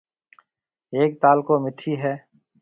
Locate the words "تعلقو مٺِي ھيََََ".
1.21-2.13